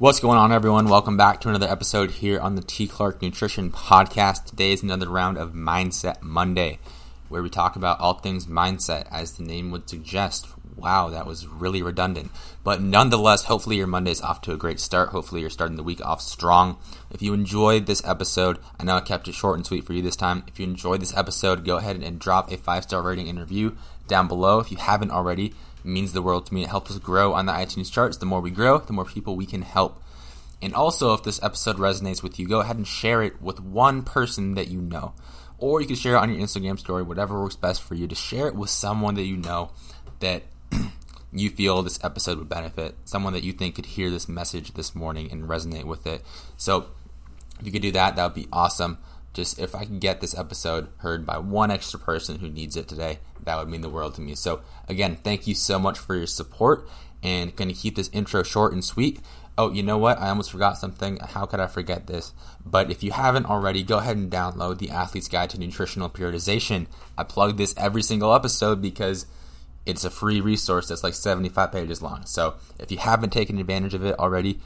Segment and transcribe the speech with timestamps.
[0.00, 0.88] What's going on, everyone?
[0.88, 2.88] Welcome back to another episode here on the T.
[2.88, 4.46] Clark Nutrition Podcast.
[4.46, 6.78] Today is another round of Mindset Monday,
[7.28, 10.46] where we talk about all things mindset, as the name would suggest.
[10.74, 12.30] Wow, that was really redundant.
[12.64, 15.10] But nonetheless, hopefully your Monday is off to a great start.
[15.10, 16.78] Hopefully you're starting the week off strong.
[17.10, 20.00] If you enjoyed this episode, I know I kept it short and sweet for you
[20.00, 20.44] this time.
[20.46, 23.76] If you enjoyed this episode, go ahead and drop a five star rating and review
[24.06, 24.60] down below.
[24.60, 25.52] If you haven't already,
[25.84, 26.64] means the world to me.
[26.64, 28.16] It helps us grow on the iTunes charts.
[28.16, 30.02] The more we grow, the more people we can help.
[30.62, 34.02] And also, if this episode resonates with you, go ahead and share it with one
[34.02, 35.14] person that you know.
[35.58, 38.14] Or you can share it on your Instagram story, whatever works best for you, to
[38.14, 39.70] share it with someone that you know
[40.20, 40.42] that
[41.32, 44.94] you feel this episode would benefit, someone that you think could hear this message this
[44.94, 46.22] morning and resonate with it.
[46.56, 46.86] So,
[47.58, 48.98] if you could do that, that would be awesome.
[49.32, 52.88] Just if I could get this episode heard by one extra person who needs it
[52.88, 54.34] today, that would mean the world to me.
[54.34, 56.88] So, again, thank you so much for your support
[57.22, 59.20] and going to keep this intro short and sweet.
[59.56, 60.18] Oh, you know what?
[60.18, 61.18] I almost forgot something.
[61.18, 62.32] How could I forget this?
[62.64, 66.86] But if you haven't already, go ahead and download the Athlete's Guide to Nutritional Periodization.
[67.18, 69.26] I plug this every single episode because
[69.86, 72.24] it's a free resource that's like 75 pages long.
[72.26, 74.60] So if you haven't taken advantage of it already,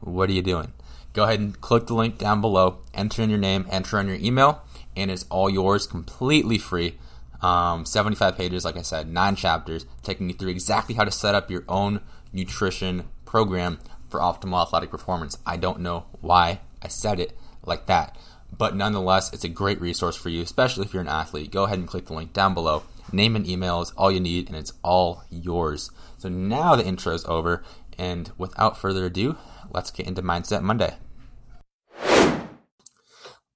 [0.00, 0.72] what are you doing?
[1.16, 4.18] Go ahead and click the link down below, enter in your name, enter in your
[4.18, 4.62] email,
[4.94, 6.98] and it's all yours completely free.
[7.40, 11.34] Um, 75 pages, like I said, nine chapters, taking you through exactly how to set
[11.34, 12.02] up your own
[12.34, 13.78] nutrition program
[14.10, 15.38] for optimal athletic performance.
[15.46, 18.14] I don't know why I said it like that,
[18.54, 21.50] but nonetheless, it's a great resource for you, especially if you're an athlete.
[21.50, 22.82] Go ahead and click the link down below.
[23.10, 25.90] Name and email is all you need, and it's all yours.
[26.18, 27.64] So now the intro is over,
[27.96, 29.38] and without further ado,
[29.70, 30.96] let's get into Mindset Monday.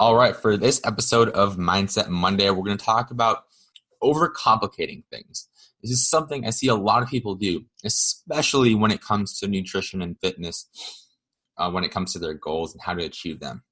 [0.01, 3.45] All right, for this episode of Mindset Monday, we're going to talk about
[4.03, 5.51] overcomplicating things.
[5.83, 9.47] This is something I see a lot of people do, especially when it comes to
[9.47, 10.71] nutrition and fitness,
[11.59, 13.63] uh, when it comes to their goals and how to achieve them.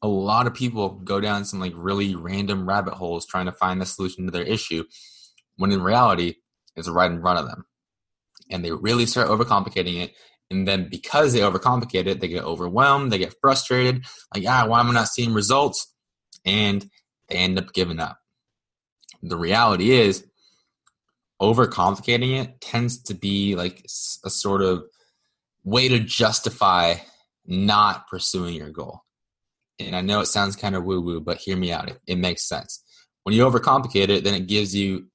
[0.00, 3.82] A lot of people go down some like really random rabbit holes trying to find
[3.82, 4.84] the solution to their issue,
[5.58, 6.36] when in reality,
[6.74, 7.66] it's right in front of them.
[8.50, 10.14] And they really start overcomplicating it.
[10.50, 14.04] And then because they overcomplicate it, they get overwhelmed, they get frustrated,
[14.34, 15.92] like, ah, why am I not seeing results?
[16.44, 16.88] And
[17.28, 18.18] they end up giving up.
[19.22, 20.24] The reality is,
[21.40, 23.84] overcomplicating it tends to be like
[24.24, 24.84] a sort of
[25.64, 26.94] way to justify
[27.46, 29.02] not pursuing your goal.
[29.78, 31.88] And I know it sounds kind of woo woo, but hear me out.
[31.88, 32.82] It, it, makes sense.
[33.22, 35.06] When you overcomplicate it, then it gives you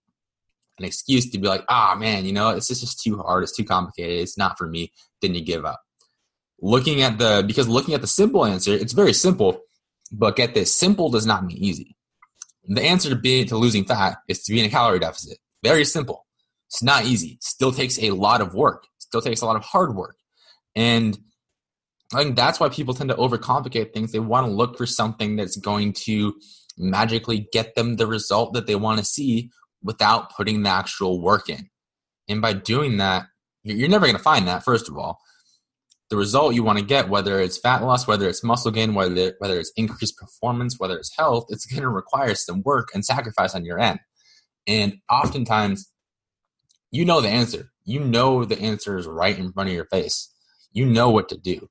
[0.79, 3.43] an excuse to be like, ah, man, you know, it's just too hard.
[3.43, 4.21] It's too complicated.
[4.21, 4.91] It's not for me.
[5.23, 5.81] Then you give up.
[6.61, 9.61] Looking at the, because looking at the simple answer, it's very simple,
[10.11, 11.95] but get this simple does not mean easy.
[12.65, 15.37] The answer to being to losing fat is to be in a calorie deficit.
[15.63, 16.25] Very simple.
[16.67, 17.37] It's not easy.
[17.41, 18.85] Still takes a lot of work.
[18.97, 20.17] Still takes a lot of hard work.
[20.75, 21.17] And
[22.13, 24.11] I think that's why people tend to overcomplicate things.
[24.11, 26.33] They want to look for something that's going to
[26.77, 29.51] magically get them the result that they want to see
[29.81, 31.69] without putting the actual work in.
[32.27, 33.25] And by doing that,
[33.63, 35.19] you're never going to find that, first of all.
[36.09, 39.33] The result you want to get, whether it's fat loss, whether it's muscle gain, whether,
[39.39, 43.55] whether it's increased performance, whether it's health, it's going to require some work and sacrifice
[43.55, 43.99] on your end.
[44.67, 45.89] And oftentimes,
[46.91, 47.71] you know the answer.
[47.85, 50.31] You know the answer is right in front of your face.
[50.71, 51.67] You know what to do.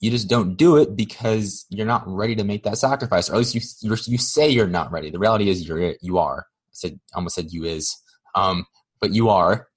[0.00, 3.38] You just don't do it because you're not ready to make that sacrifice, or at
[3.38, 5.10] least you you say you're not ready.
[5.10, 6.40] The reality is you're you are.
[6.40, 7.96] I said almost said you is,
[8.34, 8.66] um,
[9.00, 9.68] but you are.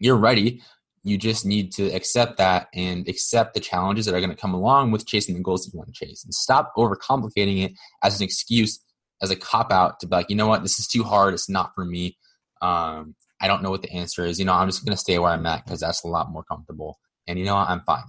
[0.00, 0.62] You're ready.
[1.04, 4.54] You just need to accept that and accept the challenges that are going to come
[4.54, 7.72] along with chasing the goals that you want to chase, and stop overcomplicating it
[8.02, 8.80] as an excuse
[9.22, 11.34] as a cop out to be like, you know what, this is too hard.
[11.34, 12.16] It's not for me.
[12.62, 14.38] Um, I don't know what the answer is.
[14.38, 16.44] You know, I'm just going to stay where I'm at because that's a lot more
[16.44, 16.98] comfortable.
[17.26, 18.04] And you know, I'm fine.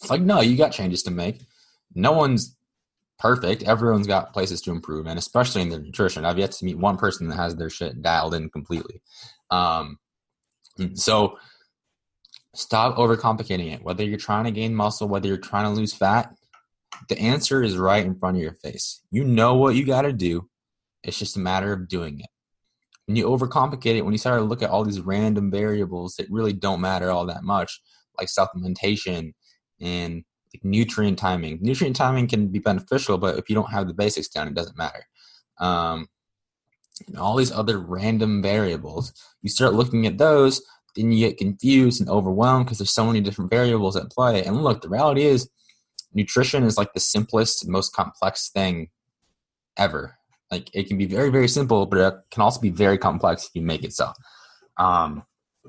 [0.00, 1.40] It's like, no, you got changes to make.
[1.94, 2.56] No one's
[3.18, 3.62] perfect.
[3.62, 6.24] Everyone's got places to improve, and especially in their nutrition.
[6.24, 9.00] I've yet to meet one person that has their shit dialed in completely.
[9.50, 9.98] Um,
[10.94, 11.38] so
[12.54, 13.82] stop overcomplicating it.
[13.82, 16.34] Whether you're trying to gain muscle, whether you're trying to lose fat,
[17.08, 19.02] the answer is right in front of your face.
[19.10, 20.48] You know what you got to do.
[21.02, 22.26] It's just a matter of doing it.
[23.06, 26.30] When you overcomplicate it, when you start to look at all these random variables that
[26.30, 27.80] really don't matter all that much,
[28.18, 29.32] like supplementation
[29.80, 30.24] and
[30.54, 31.58] like nutrient timing.
[31.60, 34.78] Nutrient timing can be beneficial, but if you don't have the basics down, it doesn't
[34.78, 35.04] matter.
[35.58, 36.06] Um,
[37.06, 39.12] and all these other random variables,
[39.42, 40.62] you start looking at those,
[40.96, 44.44] then you get confused and overwhelmed because there's so many different variables at play.
[44.44, 45.48] And look, the reality is
[46.12, 48.90] nutrition is like the simplest, most complex thing
[49.76, 50.16] ever.
[50.50, 53.50] Like it can be very, very simple, but it can also be very complex if
[53.54, 54.12] you make it so.
[54.76, 55.24] Um,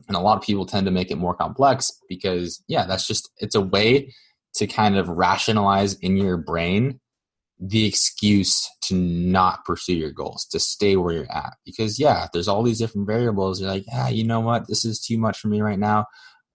[0.07, 3.31] And a lot of people tend to make it more complex because, yeah, that's just,
[3.37, 4.13] it's a way
[4.55, 6.99] to kind of rationalize in your brain
[7.59, 11.53] the excuse to not pursue your goals, to stay where you're at.
[11.65, 13.61] Because yeah, there's all these different variables.
[13.61, 14.67] You're like, yeah, you know what?
[14.67, 16.05] This is too much for me right now.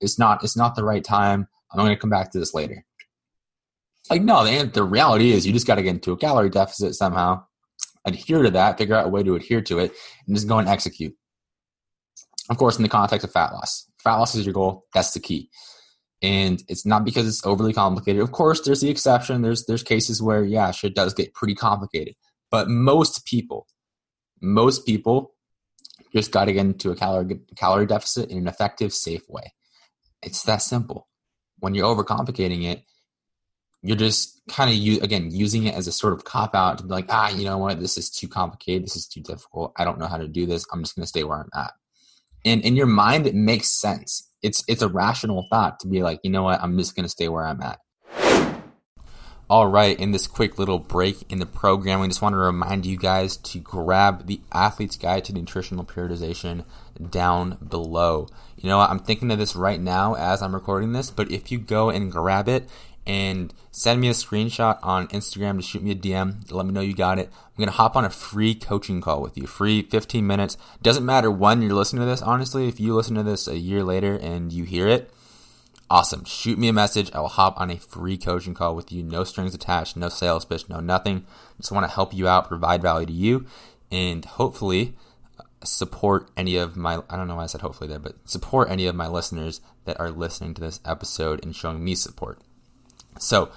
[0.01, 0.45] It's not.
[0.45, 1.47] It's not the right time.
[1.73, 2.85] I'm going to come back to this later.
[4.11, 6.95] Like no, the the reality is you just got to get into a calorie deficit
[6.95, 7.45] somehow,
[8.05, 9.93] adhere to that, figure out a way to adhere to it,
[10.27, 11.15] and just go and execute.
[12.49, 14.87] Of course, in the context of fat loss, fat loss is your goal.
[14.95, 15.51] That's the key
[16.23, 18.23] and it's not because it's overly complicated.
[18.23, 19.43] Of course, there's the exception.
[19.43, 22.15] There's there's cases where yeah, shit does get pretty complicated.
[22.51, 23.67] But most people,
[24.41, 25.35] most people,
[26.13, 29.55] just got to get into a calorie calorie deficit in an effective, safe way.
[30.23, 31.09] It's that simple.
[31.59, 32.85] When you're overcomplicating it,
[33.83, 36.85] you're just kind of you again using it as a sort of cop out to
[36.85, 38.85] be like, ah, you know what, this is too complicated.
[38.85, 39.73] This is too difficult.
[39.77, 40.67] I don't know how to do this.
[40.73, 41.73] I'm just going to stay where I'm at.
[42.45, 46.21] And in your mind, it makes sense it's it's a rational thought to be like,
[46.23, 47.79] you know what, I'm just to stay where I'm at.
[49.51, 52.87] All right, in this quick little break in the program, we just want to remind
[52.87, 56.65] you guys to grab the Athlete's Guide to Nutritional Periodization
[57.11, 58.29] down below.
[58.57, 58.91] You know, what?
[58.91, 62.13] I'm thinking of this right now as I'm recording this, but if you go and
[62.13, 62.69] grab it,
[63.07, 66.51] and send me a screenshot on Instagram to shoot me a DM.
[66.51, 67.31] Let me know you got it.
[67.33, 69.47] I'm going to hop on a free coaching call with you.
[69.47, 70.57] Free 15 minutes.
[70.83, 72.69] Doesn't matter when you're listening to this, honestly.
[72.69, 75.11] If you listen to this a year later and you hear it,
[75.89, 76.25] awesome.
[76.25, 77.11] Shoot me a message.
[77.13, 79.03] I will hop on a free coaching call with you.
[79.03, 81.27] No strings attached, no sales pitch, no nothing.
[81.59, 83.47] Just want to help you out, provide value to you,
[83.91, 84.95] and hopefully
[85.63, 88.87] support any of my I don't know why I said hopefully there, but support any
[88.87, 92.39] of my listeners that are listening to this episode and showing me support.
[93.21, 93.51] So,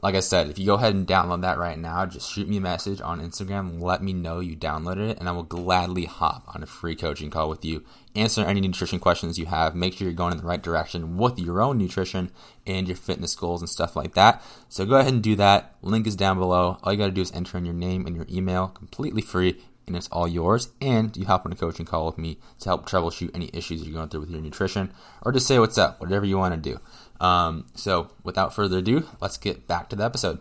[0.00, 2.58] like I said, if you go ahead and download that right now, just shoot me
[2.58, 3.82] a message on Instagram.
[3.82, 7.30] Let me know you downloaded it, and I will gladly hop on a free coaching
[7.30, 7.84] call with you,
[8.14, 11.38] answer any nutrition questions you have, make sure you're going in the right direction with
[11.40, 12.30] your own nutrition
[12.64, 14.40] and your fitness goals and stuff like that.
[14.68, 15.74] So go ahead and do that.
[15.82, 16.78] Link is down below.
[16.84, 19.60] All you got to do is enter in your name and your email, completely free,
[19.88, 20.68] and it's all yours.
[20.80, 23.94] And you hop on a coaching call with me to help troubleshoot any issues you're
[23.94, 24.92] going through with your nutrition,
[25.22, 26.78] or just say what's up, whatever you want to do.
[27.20, 30.40] Um, so, without further ado, let's get back to the episode.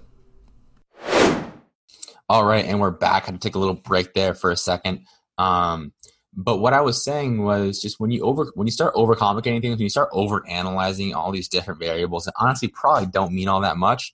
[2.29, 3.23] All right, and we're back.
[3.23, 5.05] I had to take a little break there for a second.
[5.37, 5.93] Um,
[6.33, 9.77] but what I was saying was just when you over when you start overcomplicating things,
[9.77, 13.61] when you start over analyzing all these different variables that honestly probably don't mean all
[13.61, 14.13] that much,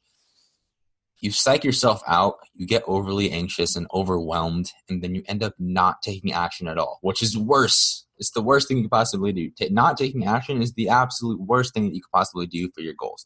[1.20, 5.54] you psych yourself out, you get overly anxious and overwhelmed, and then you end up
[5.60, 9.34] not taking action at all, which is worse it's the worst thing you could possibly
[9.34, 9.52] do.
[9.70, 12.94] not taking action is the absolute worst thing that you could possibly do for your
[12.98, 13.26] goals.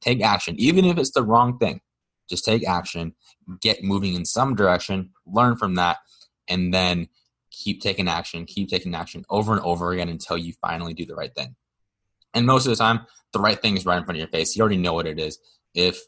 [0.00, 1.82] Take action, even if it's the wrong thing.
[2.28, 3.14] Just take action,
[3.60, 5.98] get moving in some direction, learn from that,
[6.48, 7.08] and then
[7.50, 11.14] keep taking action, keep taking action over and over again until you finally do the
[11.14, 11.54] right thing.
[12.32, 13.00] And most of the time,
[13.34, 14.56] the right thing is right in front of your face.
[14.56, 15.38] You already know what it is.
[15.74, 16.00] If,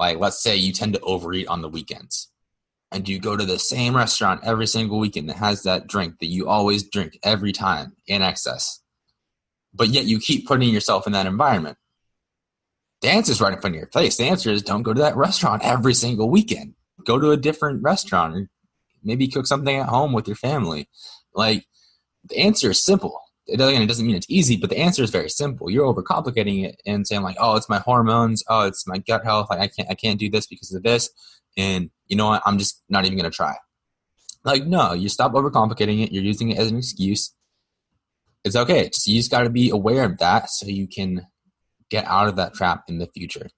[0.00, 2.32] like, let's say you tend to overeat on the weekends,
[2.96, 6.28] and you go to the same restaurant every single weekend that has that drink that
[6.28, 8.80] you always drink every time in excess,
[9.74, 11.76] but yet you keep putting yourself in that environment,
[13.02, 14.16] the answer is right in front of your face.
[14.16, 16.72] The answer is don't go to that restaurant every single weekend.
[17.04, 18.48] Go to a different restaurant or
[19.04, 20.88] maybe cook something at home with your family.
[21.34, 21.66] Like
[22.30, 23.20] the answer is simple.
[23.46, 25.70] It it doesn't mean it's easy, but the answer is very simple.
[25.70, 28.42] You're overcomplicating it and saying like, oh, it's my hormones.
[28.48, 29.48] Oh, it's my gut health.
[29.50, 31.10] Like I can't, I can't do this because of this
[31.56, 33.56] and you know what, I'm just not even going to try.
[34.44, 36.12] Like, no, you stop overcomplicating it.
[36.12, 37.34] You're using it as an excuse.
[38.44, 38.88] It's okay.
[38.88, 41.26] Just, you just got to be aware of that so you can
[41.90, 43.48] get out of that trap in the future.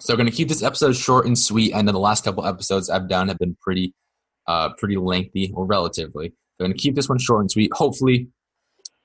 [0.00, 1.74] So I'm going to keep this episode short and sweet.
[1.74, 3.94] I know the last couple episodes I've done have been pretty,
[4.48, 6.26] uh, pretty lengthy or relatively.
[6.58, 7.72] I'm going to keep this one short and sweet.
[7.72, 8.28] Hopefully,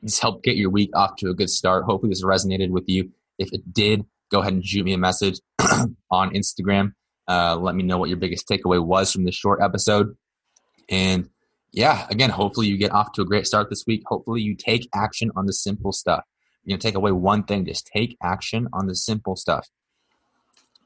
[0.01, 1.85] this helped get your week off to a good start.
[1.85, 3.11] Hopefully, this resonated with you.
[3.37, 5.39] If it did, go ahead and shoot me a message
[6.11, 6.93] on Instagram
[7.31, 10.17] uh, let me know what your biggest takeaway was from this short episode.
[10.89, 11.29] And
[11.71, 14.03] yeah, again, hopefully you get off to a great start this week.
[14.05, 16.25] Hopefully you take action on the simple stuff.
[16.63, 19.69] You're gonna take away one thing, just take action on the simple stuff.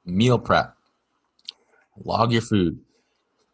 [0.06, 0.76] Meal prep,
[1.98, 2.80] log your food,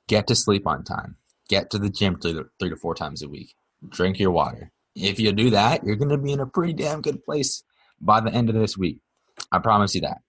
[0.07, 1.15] get to sleep on time,
[1.47, 3.55] get to the gym three to four times a week,
[3.87, 4.71] drink your water.
[4.95, 7.63] If you do that, you're gonna be in a pretty damn good place
[7.99, 8.99] by the end of this week.
[9.51, 10.21] I promise you that.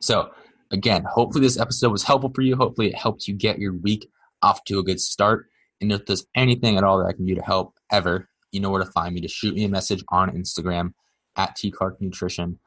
[0.00, 0.30] So
[0.70, 2.56] again, hopefully this episode was helpful for you.
[2.56, 4.08] Hopefully it helped you get your week
[4.42, 5.46] off to a good start.
[5.80, 8.70] And if there's anything at all that I can do to help ever, you know
[8.70, 9.20] where to find me.
[9.20, 10.94] To shoot me a message on Instagram
[11.36, 12.58] at T Clark Nutrition,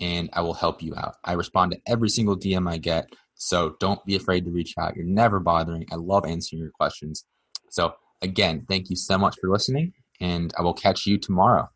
[0.00, 1.16] and I will help you out.
[1.24, 4.94] I respond to every single DM I get, so don't be afraid to reach out.
[4.94, 5.86] You're never bothering.
[5.90, 7.24] I love answering your questions.
[7.70, 9.92] So again, thank you so much for listening,
[10.24, 11.68] and I will catch you tomorrow.